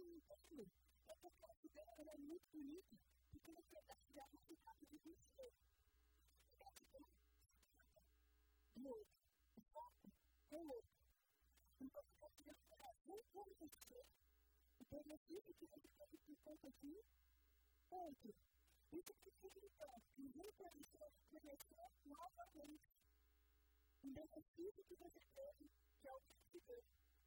que 0.00 0.16
entendo 0.16 0.30
é 0.30 0.36
que 0.48 0.68
a 1.08 2.00
ela 2.00 2.12
é 2.12 2.16
muito 2.16 2.48
bonita, 2.52 2.96
porque 3.30 3.52
você 3.52 3.80
vai 3.86 3.98
tirar 4.06 4.24
o 4.24 4.30
resultado 4.30 4.86
de 4.86 4.98
você. 4.98 5.52
Outro, 8.82 9.20
o 9.56 9.62
foco 9.72 10.08
é 10.52 10.56
outro. 10.56 10.90
Então, 11.80 12.02
a 12.22 12.28
gratidão 12.42 12.88
é 12.88 12.94
não 13.06 13.22
como 13.30 13.54
você, 13.60 14.04
o 14.80 14.84
benefício 14.88 15.54
que 15.54 15.66
você 15.66 15.88
tem 15.98 16.18
por 16.26 16.36
conta 16.44 16.70
de 16.80 17.04
outro. 17.90 18.34
Isso 18.92 19.14
significa 19.22 19.86
que 20.14 20.22
muita 20.22 20.70
gente 20.70 20.98
conheceu 21.30 21.90
novamente 22.04 22.90
um 24.02 24.12
benefício 24.12 24.84
que 24.84 24.96
você 24.96 25.20
teve 25.34 25.70
que 26.00 26.08
é 26.08 26.12
o 26.12 26.20
que 26.20 26.34
se 26.50 26.60
deu. 26.66 26.82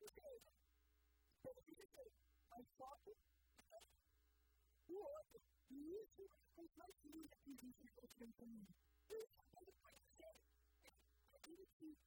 Ou 0.00 0.10
seja, 0.10 0.52
benefício 1.44 2.15
mais 2.56 2.68
foco 2.78 3.12
o 4.88 4.94
outro. 4.94 5.40
E 5.68 5.76
isso 5.76 6.24
compartilha 6.54 7.28
que 7.44 7.50
existe 7.50 7.84
em 7.84 7.92
você 8.00 8.32
também. 8.32 8.66
Isso 9.10 9.42
pode 9.52 9.72
conhecer 9.72 10.34
aquilo 11.34 11.66
que 11.76 11.98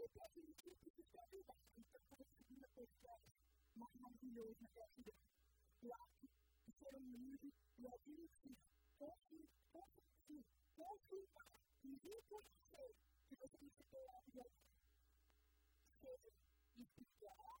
esse 0.00 0.18
é 0.18 0.24
aquilo 0.24 0.54
que 0.64 0.70
precisa 0.70 1.20
ajudar. 1.20 1.60
Então, 1.76 2.00
como 2.08 2.24
segunda 2.32 2.68
pessoa 2.68 3.20
mais 3.76 3.94
maravilhosa 4.00 4.66
da 4.74 4.86
vida. 4.96 5.12
O 5.82 5.92
ato 5.92 6.28
de 6.64 6.72
ser 6.72 6.96
humilde 6.96 7.52
e 7.78 7.88
aquilo 7.88 8.28
que 8.40 8.56
construir, 8.96 9.48
construir, 9.70 10.44
confirmar 10.76 11.46
e 11.84 11.88
reconhecer 11.92 12.94
que 13.28 13.36
você 13.36 13.56
recebeu 13.58 14.06
a 14.08 14.20
vida 14.24 14.50
seja 16.00 16.30
espiritual, 16.78 17.60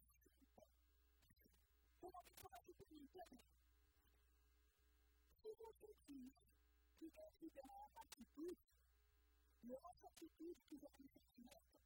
precisa 2.01 2.23
como 2.41 2.57
que 2.65 2.71
o 2.71 2.75
seguinte 2.75 3.13
também. 3.13 3.39
Se 5.41 5.53
você 5.53 5.93
diz 6.07 6.33
que 6.97 7.09
gratidão 7.09 7.69
é 7.69 7.85
uma 7.91 8.01
atitude, 8.01 8.57
não 9.63 9.75
essa 9.75 10.07
atitude 10.07 10.59
que 10.67 10.77
você 10.77 11.03
experimenta, 11.03 11.79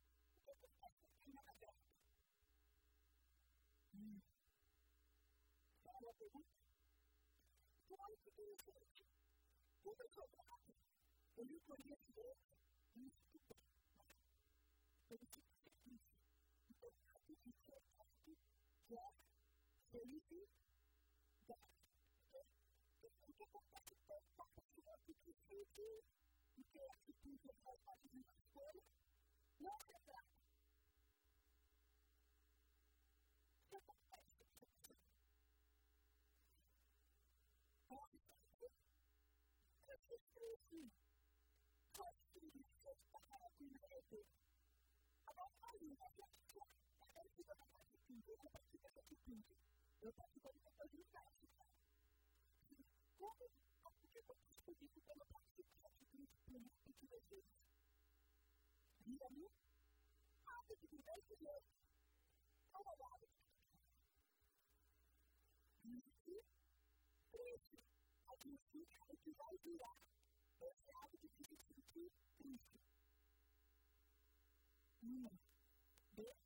você 0.45 0.67
está 0.67 0.87
sentindo 0.89 1.39
aberto. 1.39 1.83
Hum. 3.95 4.21
Qual 5.83 5.95
é 6.01 6.09
a 6.09 6.13
pergunta? 6.13 6.49
Qual 7.87 8.11
que 8.17 8.29
interessante? 8.29 9.03
Como 9.83 10.01
eu 10.01 10.09
sou 10.09 10.27
grato, 10.29 10.73
eu 11.37 11.45
me 11.45 11.59
conheço 11.59 12.11
Deus 12.13 12.37
bem. 12.95 13.11
Eu 15.09 15.19
fico 15.19 15.41
feliz. 15.59 16.05
Então, 16.69 16.89
eu 16.89 17.15
acredito 17.15 17.53
que 17.65 17.73
é 17.73 17.79
que 18.87 18.95
é 18.95 19.34
felicidade. 19.91 20.47
O 23.03 23.33
que 23.33 23.43
acontece 23.43 23.95
tanto 24.07 24.27
com 24.35 24.43
a 24.43 24.47
pessoa 24.47 24.97
que 25.05 25.13
decide 25.25 26.03
o 26.57 26.63
que 26.63 26.79
é 26.79 26.91
atitude 26.91 27.49
faz 27.63 27.79
parte 27.81 28.07
de 28.09 28.17
uma 28.17 28.31
escolha, 28.37 28.83
não 29.59 29.75
é 29.75 29.99
grata. 30.05 30.35
O 33.71 33.79
que 33.79 34.15
acontece 47.15 47.43
com 47.43 47.51
essa 47.51 47.87
pessoa? 47.87 48.19
Ela 48.27 48.49
está 48.49 48.59
ela 48.59 48.61
se 48.61 48.77
expressa 48.77 48.91
faz 48.91 48.91
tudo 48.91 48.91
isso 48.91 48.91
está 48.91 48.91
com 48.91 48.91
medo. 48.91 48.91
Agora, 48.91 48.91
ali, 48.91 48.91
a 48.91 48.91
gente 48.91 48.91
participa 48.91 48.91
da 48.91 48.91
atitude, 48.91 48.91
ela 48.91 48.91
participa 48.91 48.91
da 48.91 48.99
atitude. 48.99 49.55
Eu 50.01 50.13
participo 50.13 50.51
de 50.51 50.59
uma 50.59 50.71
comunidade. 50.71 51.47
Como? 53.17 53.49
Porque 53.99 54.17
eu 54.17 54.23
participo 54.23 54.75
disso 54.75 55.01
pela 55.01 55.25
participação 55.25 55.91
de 55.95 56.05
Cristo 56.05 56.51
muitas 56.51 57.23
vezes. 57.29 57.45
Vira-me, 59.05 59.47
abre 60.45 60.75
de 60.75 60.87
diversos 60.87 61.39
jeitos. 61.39 61.75
Cada 62.71 62.93
lado. 62.95 63.27
Isso, 65.85 66.43
esse, 67.33 67.85
significa 68.45 68.99
o 69.09 69.17
que 69.17 69.31
vai 69.33 69.57
virar 69.63 69.97
esse 70.61 70.91
hábito 70.91 71.27
de 71.27 71.43
se 71.43 71.57
sentir 71.57 72.11
triste. 72.37 72.79
Um, 75.03 75.29
dois, 76.13 76.37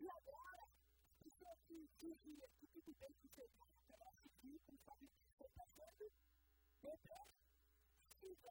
E 0.00 0.08
agora, 0.08 0.66
isso 1.26 1.44
dizia 2.14 2.48
que 2.58 2.66
tudo 2.66 2.92
bem 2.98 3.12
que 3.14 3.28
você 3.28 3.46
vai 3.56 3.70
para 3.86 4.12
seguir 4.22 4.58
conforme 4.66 5.06
você 5.06 5.44
está 5.46 5.66
fazendo, 5.76 6.12
então, 6.82 7.26
precisa. 8.18 8.50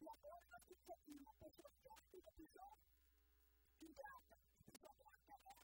E 0.00 0.08
agora 0.08 0.46
nós 0.48 0.62
temos 0.68 0.88
aqui 0.90 1.12
uma 1.18 1.34
pessoa 1.34 1.70
certa 1.82 2.16
uma 2.16 2.32
pessoa 2.32 2.78
ingrata. 3.82 4.34
A 4.34 4.62
pessoa 4.64 4.94
grata 4.96 5.34
é 5.34 5.56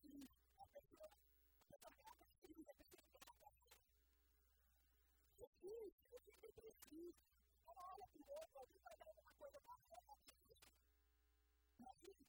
feliz. 0.00 0.30
A 0.58 0.66
pessoa, 0.66 1.06
a 1.06 1.66
pessoa 1.68 1.92
grata 1.96 2.26
feliz. 2.40 2.68
A 2.68 2.74
pessoa 2.74 3.02
ingrata 3.06 3.46
é 5.38 5.46
feliz. 5.60 5.92
Se 5.94 6.18
você 6.18 6.52
tem 6.52 6.72
feliz, 6.88 7.14
ela 7.68 7.92
olha 7.92 8.08
para 8.08 8.22
o 8.22 8.36
outro 8.36 8.66
e 8.74 8.78
vai 8.80 8.96
dar 8.96 9.06
alguma 9.06 9.32
coisa 9.34 9.60
para 9.60 9.78
ela. 9.92 10.18
Imagina. 11.78 12.26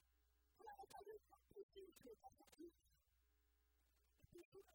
Como 0.59 0.81
eu 0.81 0.87
falei, 0.87 1.19
não 1.31 1.39
precisa 1.49 1.91
ser 2.03 2.11
essa 2.11 2.45
vida. 2.57 2.59
Quando 2.59 2.59
eu 2.59 2.67
coloco 2.67 2.89
uma 2.89 2.98
pessoa 4.43 4.73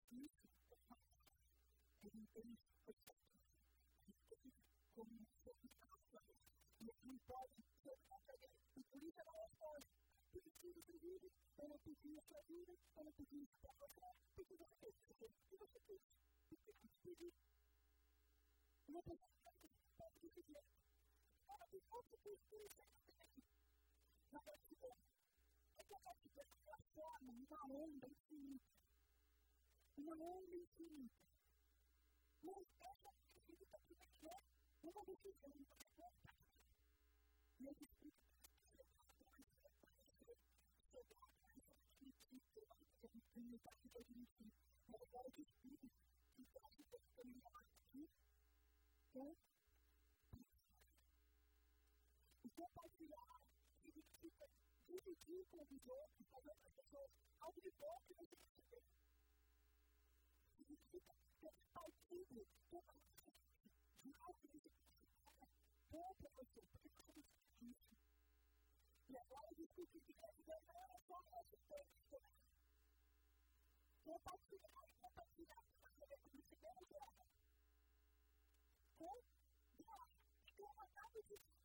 entende 2.18 2.50
como 2.50 2.50
um 2.50 2.66
benefício, 2.66 4.10
ela 4.10 4.18
entende 4.18 4.64
como 4.96 5.12
uma 5.14 5.34
solicitação. 5.44 6.26
E 6.80 6.90
ela 6.90 7.04
não 7.04 7.18
pode 7.28 7.64
ser 7.84 7.98
alguém. 8.10 8.50
E 8.76 8.84
por 8.84 9.04
isso 9.04 9.20
ela 9.20 9.32
responde: 9.32 9.88
pedi 10.32 10.50
o 10.50 10.84
pedido, 10.84 11.32
ela 11.58 11.78
pediu 11.80 12.20
a 12.20 12.24
sua 12.24 12.42
vida, 12.44 12.74
ela 12.96 13.12
pediu 13.12 13.48
para 13.62 13.74
você, 13.74 14.02
pediu 14.36 14.58
você 14.58 14.90
fez, 15.20 15.36
o 15.36 15.48
que 15.50 15.58
você 15.58 15.80
fez, 15.86 16.02
o 16.02 16.56
que 16.56 16.56
você 16.66 16.88
pediu. 17.04 17.34
Uma 18.88 19.04
pessoa 19.04 19.30
que 19.60 19.70
pode 19.98 20.20
dizer, 20.20 20.64
ela 21.48 21.68
tem 21.68 21.82
outro 21.92 22.18
pedido, 22.24 22.80
gratidão 25.90 26.46
essa 26.46 26.58
transforma 26.64 27.34
uma 27.34 27.62
onda 27.66 28.08
infinita. 28.08 28.70
Uma 29.98 30.16
onda 30.16 30.56
infinita. 30.56 31.16
Mas 32.44 32.64
essa 32.80 33.10
significa 33.34 33.80
que 33.88 33.96
você 33.96 34.28
é 34.28 34.40
uma 34.84 35.04
decisão 35.04 35.52
que 35.52 35.66
você 35.66 36.04
E 37.60 37.76
que 37.88 38.14
chegar 40.92 41.26
a 41.26 41.34
essa 41.42 43.08
definitiva 43.08 43.72
que 43.82 43.90
a 53.10 53.49
gente 54.00 54.16
tem 54.22 54.32
no 54.32 54.38
capítulo 54.38 55.02
25. 55.02 55.02
Mas 55.02 55.02
agora 55.02 55.02
eu 55.02 55.14
explico 55.14 55.46
que 55.50 55.50
isso 55.50 55.60
aqui 55.60 55.60
tem 55.60 55.60
que 55.60 55.60
terminar 55.60 55.60
aqui 55.60 55.60
com 55.60 55.60
o 55.60 55.60
compartilhar 55.60 55.68
com 55.68 55.76
os 55.76 55.88
outros, 55.88 56.28
fazendo 56.32 56.52
as 56.52 56.74
pessoas 56.74 57.12
algo 57.40 57.62
de 57.62 57.72
bom 57.72 58.02
que 58.08 58.14
você 58.14 58.36
receber. 58.36 58.84
Significa 60.56 61.14
ter 61.40 61.54
partido 61.74 62.48
toda 62.70 62.92
a 62.92 63.00
de 64.04 64.14
algo 64.16 64.40
que 64.40 64.60
precisa. 64.60 65.48
Bom 65.92 66.14
para 66.16 66.30
você, 66.30 66.62
porque 66.62 66.90
você 66.90 67.12
precisa 67.12 67.40
disso. 67.60 67.98
E 69.10 69.18
agora 69.18 69.56
discutir 69.56 70.02
que 70.02 70.14
gratidão 70.14 70.62
não 70.68 70.76
é 70.76 71.00
só 71.08 71.20
essa 71.34 71.58
coisa. 71.68 72.22
Compartilhar, 74.06 74.90
compartilhar, 75.02 75.64
como 75.84 76.06
deve 76.62 76.86
gerar. 76.86 77.26
Com 78.98 79.22
doar. 79.78 80.08
Então, 80.46 80.72
uma 80.72 80.88
data 80.88 81.24
de 81.24 81.59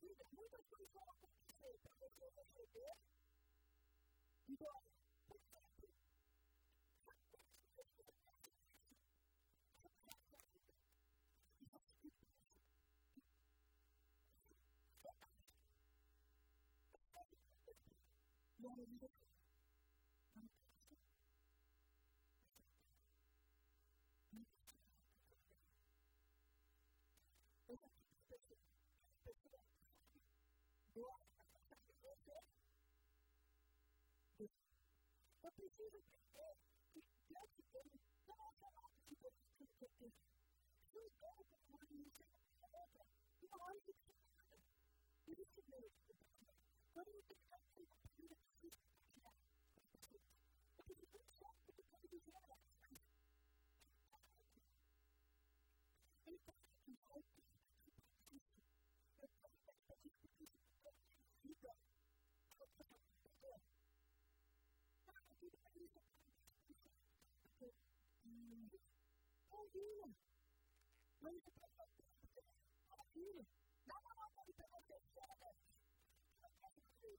vida, 0.00 0.24
muitas 0.32 0.64
coisas 0.66 0.92
vão 0.92 1.02
acontecer 1.10 1.78
para 1.82 1.94
você 1.98 2.24
receber 2.36 2.92
e 4.48 4.56
Thank 18.58 18.78
you. 19.02 19.08
Eu 45.28 45.36
preciso 45.36 46.65
entender 46.96 47.22
que 71.60 71.65
Se 77.06 77.12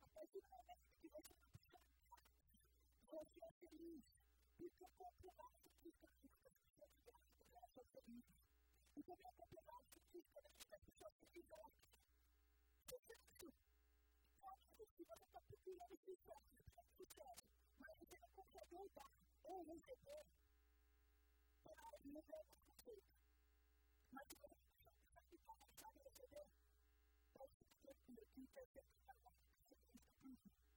A 0.00 0.08
partir 0.08 0.40
do 0.40 0.48
momento 0.50 0.84
que 1.00 1.08
você 1.08 1.34
não 1.34 1.48
precisa 1.48 1.86
você 3.08 3.40
é 3.40 3.52
feliz. 3.52 4.04
Cientificamente 4.56 5.20
que 6.40 6.48
as 6.48 6.56
pessoas 6.56 6.92
grávidas 7.04 7.54
elas 7.54 7.72
são 7.72 7.84
felizes. 7.84 8.36
E 8.96 9.02
também 9.02 9.32
comprovado 9.32 9.84
cientificamente 9.92 10.66
que 10.68 10.74
as 10.74 10.82
pessoas 10.84 11.14
felizes 11.16 11.46
sucesso. 12.86 13.52
Óbvio 14.42 14.86
que 14.96 15.04
você 15.04 15.24
está 15.24 15.40
procurando 15.40 15.95
ou 19.66 19.74
receber 19.74 20.24
para 21.62 21.74
não 22.04 22.22
ver 22.22 22.40
o 22.40 22.46
conceito. 22.64 23.10
Mas 24.12 24.28
se 24.28 24.36
você 24.36 24.54
está 25.34 25.54
capacidade 25.54 25.98
de 25.98 26.02
receber, 26.04 26.46
pode 27.34 27.52
ser 27.82 27.94
que 28.04 28.12
o 28.12 28.26
que 28.32 28.46
você 28.54 28.78
está 28.78 29.14
fazendo 29.22 30.56